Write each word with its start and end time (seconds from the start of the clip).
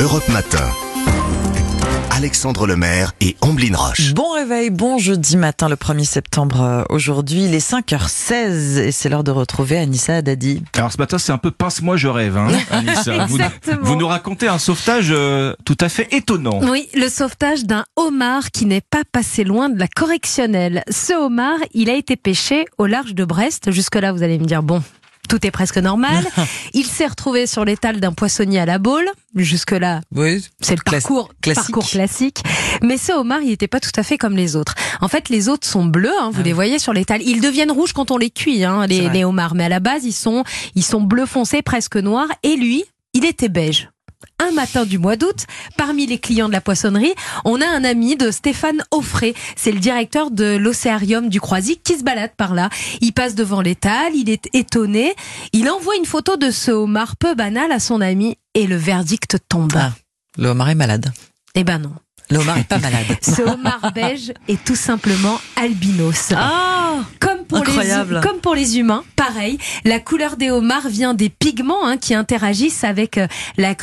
Europe 0.00 0.28
Matin. 0.28 0.68
Alexandre 2.10 2.66
Lemaire 2.66 3.12
et 3.20 3.36
Amblin 3.42 3.76
Roche. 3.76 4.14
Bon 4.14 4.32
réveil, 4.32 4.70
bon 4.70 4.96
jeudi 4.96 5.36
matin 5.36 5.68
le 5.68 5.76
1er 5.76 6.04
septembre 6.04 6.62
euh, 6.62 6.82
aujourd'hui, 6.88 7.44
il 7.44 7.54
est 7.54 7.70
5h16 7.70 8.78
et 8.78 8.90
c'est 8.92 9.10
l'heure 9.10 9.22
de 9.24 9.30
retrouver 9.30 9.76
Anissa 9.76 10.22
Dadi. 10.22 10.62
Alors 10.76 10.90
ce 10.92 10.96
matin, 10.96 11.18
c'est 11.18 11.32
un 11.32 11.38
peu 11.38 11.50
pince-moi, 11.50 11.96
je 11.98 12.08
rêve, 12.08 12.38
hein, 12.38 12.48
Anissa. 12.70 13.26
Vous, 13.26 13.36
Exactement. 13.36 13.78
vous 13.82 13.96
nous 13.96 14.06
racontez 14.06 14.48
un 14.48 14.58
sauvetage 14.58 15.08
euh, 15.10 15.54
tout 15.66 15.76
à 15.80 15.90
fait 15.90 16.08
étonnant. 16.14 16.60
Oui, 16.62 16.88
le 16.94 17.08
sauvetage 17.10 17.64
d'un 17.64 17.84
homard 17.96 18.50
qui 18.50 18.64
n'est 18.64 18.80
pas 18.80 19.02
passé 19.12 19.44
loin 19.44 19.68
de 19.68 19.78
la 19.78 19.88
correctionnelle. 19.88 20.84
Ce 20.90 21.12
homard, 21.12 21.58
il 21.74 21.90
a 21.90 21.94
été 21.94 22.16
pêché 22.16 22.64
au 22.78 22.86
large 22.86 23.14
de 23.14 23.24
Brest. 23.26 23.70
Jusque-là, 23.70 24.12
vous 24.12 24.22
allez 24.22 24.38
me 24.38 24.46
dire, 24.46 24.62
bon, 24.62 24.82
tout 25.26 25.46
est 25.46 25.50
presque 25.50 25.78
normal. 25.78 26.24
Il 26.74 26.86
s'est 26.86 27.06
retrouvé 27.06 27.46
sur 27.46 27.64
l'étal 27.64 28.00
d'un 28.00 28.12
poissonnier 28.12 28.60
à 28.60 28.66
la 28.66 28.78
Baule. 28.78 29.08
Jusque-là, 29.34 30.00
Oui, 30.14 30.44
c'est 30.60 30.76
le 30.76 30.82
parcours 30.82 31.30
classique. 31.42 31.62
parcours 31.62 31.88
classique. 31.88 32.42
Mais 32.82 32.96
ce 32.96 33.12
homard, 33.12 33.40
il 33.42 33.48
n'était 33.48 33.68
pas 33.68 33.80
tout 33.80 33.90
à 33.96 34.02
fait 34.02 34.18
comme 34.18 34.36
les 34.36 34.56
autres. 34.56 34.74
En 35.00 35.08
fait, 35.08 35.28
les 35.28 35.48
autres 35.48 35.66
sont 35.66 35.84
bleus, 35.84 36.12
hein, 36.20 36.30
vous 36.32 36.40
Ah 36.40 36.44
les 36.44 36.52
voyez 36.52 36.78
sur 36.78 36.92
l'étal. 36.92 37.22
Ils 37.22 37.40
deviennent 37.40 37.70
rouges 37.70 37.92
quand 37.92 38.10
on 38.10 38.16
les 38.16 38.30
cuit, 38.30 38.64
hein, 38.64 38.86
les, 38.86 39.24
homards. 39.24 39.54
Mais 39.54 39.64
à 39.64 39.68
la 39.68 39.80
base, 39.80 40.04
ils 40.04 40.12
sont, 40.12 40.44
ils 40.74 40.84
sont 40.84 41.00
bleu 41.00 41.26
foncé, 41.26 41.62
presque 41.62 41.96
noirs. 41.96 42.28
Et 42.42 42.56
lui, 42.56 42.84
il 43.12 43.24
était 43.24 43.48
beige. 43.48 43.90
Un 44.38 44.52
matin 44.52 44.84
du 44.84 44.98
mois 44.98 45.16
d'août, 45.16 45.46
parmi 45.78 46.06
les 46.06 46.18
clients 46.18 46.48
de 46.48 46.52
la 46.52 46.60
poissonnerie, 46.60 47.14
on 47.46 47.60
a 47.62 47.66
un 47.66 47.84
ami 47.84 48.16
de 48.16 48.30
Stéphane 48.30 48.82
Offray. 48.90 49.34
C'est 49.56 49.72
le 49.72 49.78
directeur 49.78 50.30
de 50.30 50.56
l'Océarium 50.56 51.30
du 51.30 51.40
Croisic 51.40 51.82
qui 51.82 51.96
se 51.98 52.04
balade 52.04 52.32
par 52.36 52.54
là. 52.54 52.68
Il 53.00 53.12
passe 53.12 53.34
devant 53.34 53.62
l'étal, 53.62 54.14
il 54.14 54.28
est 54.28 54.48
étonné. 54.52 55.14
Il 55.52 55.70
envoie 55.70 55.96
une 55.96 56.04
photo 56.04 56.36
de 56.36 56.50
ce 56.50 56.70
homard 56.70 57.16
peu 57.16 57.34
banal 57.34 57.72
à 57.72 57.80
son 57.80 58.02
ami 58.02 58.36
et 58.52 58.66
le 58.66 58.76
verdict 58.76 59.38
tombe. 59.48 59.72
Ah. 59.74 59.92
le 60.36 60.48
homard 60.48 60.68
est 60.68 60.74
malade. 60.74 61.12
Eh 61.54 61.64
ben 61.64 61.78
non. 61.78 61.94
Le 62.28 62.38
homard 62.38 62.58
est 62.58 62.64
pas 62.64 62.78
malade. 62.78 63.06
Ce 63.22 63.40
homard 63.40 63.92
beige 63.94 64.32
est 64.48 64.62
tout 64.64 64.76
simplement 64.76 65.40
albinos. 65.56 66.32
Ah 66.36 66.76
pour, 67.20 67.25
Incroyable. 67.78 68.14
les, 68.16 68.20
comme 68.20 68.40
pour 68.40 68.54
les 68.54 68.78
humains, 68.78 69.04
pareil, 69.16 69.58
la 69.84 69.98
couleur 69.98 70.36
des 70.36 70.50
homards 70.50 70.88
vient 70.88 71.14
des 71.14 71.28
pigments 71.28 71.86
hein, 71.86 71.96
qui 71.96 72.14
interagissent 72.14 72.84
avec 72.84 73.18
euh, 73.18 73.26
la 73.56 73.74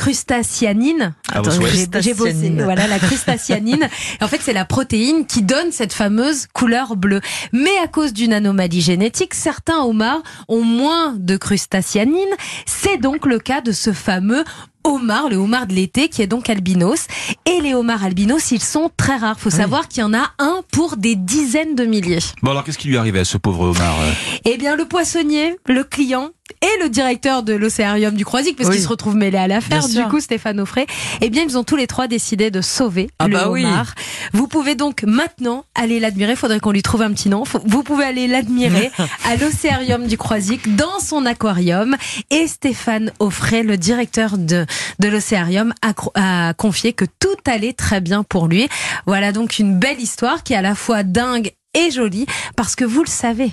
vos 1.40 1.50
souhaits. 1.50 2.00
j'ai 2.00 2.14
bossé. 2.14 2.54
Voilà, 2.58 2.86
la 2.86 2.98
crustacyanine. 2.98 3.88
en 4.20 4.28
fait, 4.28 4.40
c'est 4.42 4.52
la 4.52 4.64
protéine 4.64 5.26
qui 5.26 5.42
donne 5.42 5.72
cette 5.72 5.92
fameuse 5.92 6.46
couleur 6.52 6.96
bleue. 6.96 7.20
Mais 7.52 7.76
à 7.82 7.86
cause 7.86 8.12
d'une 8.12 8.32
anomalie 8.32 8.80
génétique, 8.80 9.34
certains 9.34 9.78
homards 9.78 10.22
ont 10.48 10.62
moins 10.62 11.14
de 11.16 11.36
crustacyanine. 11.36 12.22
C'est 12.66 12.98
donc 12.98 13.26
le 13.26 13.38
cas 13.38 13.60
de 13.60 13.72
ce 13.72 13.92
fameux 13.92 14.44
homard, 14.84 15.28
le 15.28 15.36
homard 15.36 15.66
de 15.66 15.74
l'été, 15.74 16.08
qui 16.08 16.22
est 16.22 16.26
donc 16.26 16.48
albinos. 16.48 17.06
Et 17.46 17.60
les 17.60 17.74
homards 17.74 18.04
albinos, 18.04 18.50
ils 18.52 18.62
sont 18.62 18.90
très 18.96 19.16
rares. 19.16 19.40
Faut 19.40 19.50
savoir 19.50 19.88
qu'il 19.88 20.02
y 20.02 20.04
en 20.04 20.14
a 20.14 20.32
un 20.38 20.62
pour 20.70 20.96
des 20.96 21.16
dizaines 21.16 21.74
de 21.74 21.84
milliers. 21.84 22.18
Bon 22.42 22.52
alors, 22.52 22.64
qu'est-ce 22.64 22.78
qui 22.78 22.88
lui 22.88 22.96
arrivait 22.96 23.20
à 23.20 23.24
ce 23.24 23.38
pauvre 23.38 23.68
homard 23.68 23.96
euh? 24.00 24.12
Eh 24.44 24.56
bien, 24.56 24.76
le 24.76 24.84
poissonnier, 24.84 25.56
le 25.66 25.84
client 25.84 26.30
et 26.60 26.82
le 26.82 26.88
directeur 26.90 27.42
de 27.42 27.54
l'Océarium 27.54 28.14
du 28.14 28.24
Croisic, 28.24 28.56
parce 28.56 28.68
Oui. 28.68 28.76
qu'ils 28.76 28.84
se 28.84 28.88
retrouvent 28.88 29.16
mêlés 29.16 29.38
à 29.38 29.48
l'affaire, 29.48 29.88
du 29.88 30.02
coup, 30.04 30.20
Stéphane 30.20 30.60
Offray, 30.60 30.86
eh 31.20 31.30
bien, 31.30 31.42
ils 31.46 31.56
ont 31.56 31.64
tous 31.64 31.76
les 31.76 31.86
trois 31.86 32.06
décidé 32.06 32.50
de 32.50 32.60
sauver 32.60 33.08
Ah 33.18 33.28
le 33.28 33.34
bah 33.34 33.48
oui. 33.50 33.64
homard. 33.64 33.94
Vous 34.32 34.46
pouvez 34.46 34.74
donc 34.74 35.02
maintenant 35.04 35.64
aller 35.74 36.00
l'admirer. 36.00 36.36
Faudrait 36.36 36.60
qu'on 36.60 36.72
lui 36.72 36.82
trouve 36.82 37.02
un 37.02 37.12
petit 37.12 37.28
nom. 37.30 37.44
Vous 37.64 37.82
pouvez 37.82 38.04
aller 38.04 38.26
l'admirer 38.26 38.90
à 39.24 39.36
l'Océarium 39.36 40.06
du 40.06 40.18
Croisic, 40.18 40.76
dans 40.76 41.00
son 41.00 41.24
aquarium. 41.26 41.96
Et 42.30 42.46
Stéphane 42.46 43.12
Offray, 43.20 43.62
le 43.62 43.76
directeur 43.78 44.36
de, 44.36 44.66
de 44.98 45.08
l'Océarium, 45.08 45.72
a 46.14 46.52
confié 46.54 46.92
que 46.92 47.04
tout 47.20 47.28
allait 47.46 47.72
très 47.72 48.00
bien 48.00 48.22
pour 48.22 48.48
lui. 48.48 48.68
Voilà 49.06 49.32
donc 49.32 49.58
une 49.58 49.78
belle 49.78 50.00
histoire 50.00 50.42
qui 50.42 50.52
est 50.52 50.56
à 50.56 50.62
la 50.62 50.74
fois 50.74 51.02
dingue 51.04 51.52
et 51.74 51.90
jolie, 51.90 52.26
parce 52.56 52.76
que 52.76 52.84
vous 52.84 53.02
le 53.02 53.08
savez, 53.08 53.50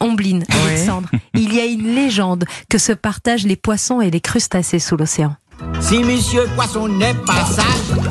Hum. 0.00 0.10
Omblin, 0.10 0.40
Alexandre, 0.66 1.08
il 1.34 1.54
y 1.54 1.60
a 1.60 1.66
une 1.66 1.94
légende 1.94 2.44
que 2.68 2.78
se 2.78 2.92
partagent 2.92 3.46
les 3.46 3.56
poissons 3.56 4.00
et 4.00 4.10
les 4.10 4.20
crustacés 4.20 4.78
sous 4.78 4.96
l'océan. 4.96 5.36
Si 5.80 5.98
Monsieur 6.00 6.44
Poisson 6.54 6.86
n'est 6.88 7.14
pas 7.14 7.44
sage, 7.46 7.64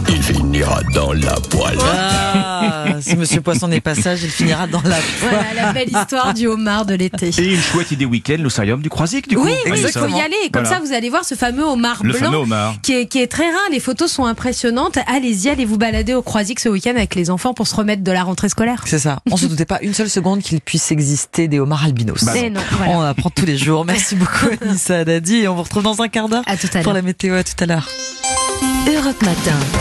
Il 0.09 0.21
finira 0.23 0.81
dans 0.95 1.13
la 1.13 1.33
poêle. 1.49 1.77
Ah, 1.83 2.85
si 3.01 3.15
Monsieur 3.15 3.41
Poisson 3.41 3.67
n'est 3.67 3.81
pas 3.81 3.93
sage, 3.93 4.23
il 4.23 4.29
finira 4.31 4.65
dans 4.65 4.81
la 4.81 4.95
Voilà 5.21 5.53
la 5.55 5.73
belle 5.73 5.89
histoire 5.89 6.33
du 6.33 6.47
homard 6.47 6.85
de 6.85 6.95
l'été. 6.95 7.29
Et 7.37 7.53
une 7.53 7.59
chouette 7.61 7.91
idée 7.91 8.05
week-end, 8.05 8.37
l'Océarium 8.39 8.81
du 8.81 8.89
Croisic, 8.89 9.27
du 9.27 9.35
coup. 9.35 9.43
Oui, 9.45 9.51
oui, 9.65 9.79
il 9.79 9.87
faut 9.91 10.07
y 10.07 10.19
aller. 10.19 10.35
Et 10.45 10.49
comme 10.49 10.63
Voilà. 10.63 10.77
ça, 10.79 10.83
vous 10.83 10.93
allez 10.93 11.09
voir 11.09 11.23
ce 11.23 11.35
fameux 11.35 11.63
homard 11.63 12.01
Le 12.03 12.13
blanc. 12.13 12.19
fameux 12.25 12.37
homard. 12.37 12.75
Qui 12.81 12.93
est, 12.93 13.05
qui 13.07 13.19
est 13.21 13.27
très 13.27 13.45
rare, 13.45 13.69
les 13.71 13.79
photos 13.79 14.11
sont 14.11 14.25
impressionnantes. 14.25 14.97
Allez-y, 15.07 15.49
allez 15.49 15.65
vous 15.65 15.77
balader 15.77 16.13
au 16.15 16.21
Croisic 16.23 16.59
ce 16.59 16.69
week-end 16.69 16.91
avec 16.95 17.13
les 17.15 17.29
enfants 17.29 17.53
pour 17.53 17.67
se 17.67 17.75
remettre 17.75 18.03
de 18.03 18.11
la 18.11 18.23
rentrée 18.23 18.49
scolaire. 18.49 18.83
C'est 18.85 18.99
ça. 18.99 19.19
On 19.29 19.37
se 19.37 19.45
doutait 19.45 19.65
pas 19.65 19.79
une 19.81 19.93
seule 19.93 20.09
seconde 20.09 20.41
qu'il 20.41 20.61
puisse 20.61 20.91
exister 20.91 21.47
des 21.47 21.59
homards 21.59 21.83
albinos. 21.85 22.23
Bah 22.23 22.33
non, 22.49 22.61
voilà. 22.71 22.91
On 22.93 23.01
apprend 23.01 23.29
tous 23.29 23.45
les 23.45 23.57
jours. 23.57 23.85
Merci 23.85 24.15
beaucoup 24.15 24.47
Anissa 24.61 25.03
Dadi 25.05 25.37
et 25.41 25.47
on 25.47 25.55
vous 25.55 25.63
retrouve 25.63 25.83
dans 25.83 26.01
un 26.01 26.07
quart 26.07 26.27
d'heure 26.29 26.43
À 26.47 26.57
tout 26.57 26.67
à 26.73 26.79
pour 26.79 26.93
la 26.93 27.01
météo. 27.03 27.34
À 27.35 27.43
tout 27.43 27.63
à 27.63 27.65
l'heure. 27.65 27.89
Europe 28.87 29.21
Matin. 29.23 29.75